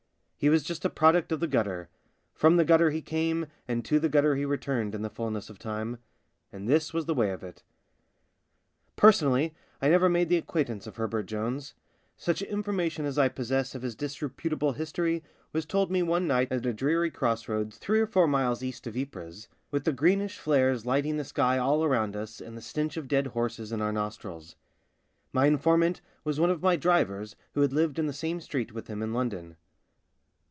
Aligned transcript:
He 0.41 0.49
was 0.49 0.63
just 0.63 0.83
a 0.83 0.89
product 0.89 1.31
of 1.31 1.39
the 1.39 1.45
gutter; 1.45 1.87
from 2.33 2.55
the 2.57 2.65
gutter 2.65 2.89
he 2.89 3.03
came 3.03 3.45
and 3.67 3.85
to 3.85 3.99
the 3.99 4.09
gutter 4.09 4.35
he 4.35 4.43
returned 4.43 4.95
in 4.95 5.03
the 5.03 5.07
fullness 5.11 5.51
of 5.51 5.59
time. 5.59 5.99
And 6.51 6.67
this 6.67 6.91
was 6.95 7.05
the 7.05 7.13
way 7.13 7.29
of 7.29 7.43
it. 7.43 7.61
Personally 8.95 9.53
I 9.83 9.89
never 9.89 10.09
made 10.09 10.29
the 10.29 10.37
acquaintance 10.39 10.87
of 10.87 10.95
Herbert 10.95 11.27
Jones: 11.27 11.75
such 12.17 12.41
information 12.41 13.05
as 13.05 13.19
I 13.19 13.29
possess 13.29 13.75
of 13.75 13.83
his 13.83 13.93
disreputable 13.95 14.71
history 14.71 15.23
was 15.53 15.67
told 15.67 15.91
me 15.91 16.01
one 16.01 16.25
night 16.25 16.51
at 16.51 16.65
a 16.65 16.73
dreary 16.73 17.11
cross 17.11 17.47
roads 17.47 17.77
three 17.77 17.99
or 17.99 18.07
63 18.07 18.07
64 18.07 18.07
THE 18.07 18.07
BLACK 18.07 18.07
SHEEP 18.07 18.13
four 18.13 18.27
miles 18.27 18.63
east 18.63 18.87
of 18.87 18.97
Ypres, 18.97 19.47
with 19.69 19.83
the 19.83 19.93
greenish 19.93 20.39
flares 20.39 20.87
lighting 20.87 21.17
the 21.17 21.23
sky 21.23 21.59
all 21.59 21.83
around 21.83 22.15
us 22.15 22.41
and 22.41 22.57
the 22.57 22.61
stench 22.63 22.97
of 22.97 23.07
dead 23.07 23.27
horses 23.37 23.71
in 23.71 23.79
our 23.79 23.93
nostrils. 23.93 24.55
My 25.31 25.45
informant 25.45 26.01
was 26.23 26.39
one 26.39 26.49
of 26.49 26.63
my 26.63 26.75
drivers 26.77 27.35
who 27.53 27.61
had 27.61 27.71
lived 27.73 27.99
in 27.99 28.07
the 28.07 28.11
same 28.11 28.41
street 28.41 28.71
with 28.71 28.87
him 28.87 29.03
in 29.03 29.13
London. 29.13 29.55